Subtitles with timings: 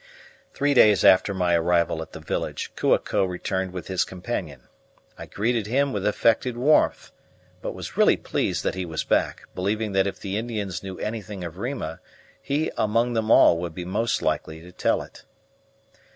[0.55, 4.61] Three days after my arrival at the village, Kua ko returned with his companion.
[5.15, 7.11] I greeted him with affected warmth,
[7.61, 11.43] but was really pleased that he was back, believing that if the Indians knew anything
[11.43, 11.99] of Rima
[12.41, 15.23] he among them all would be most likely to tell it.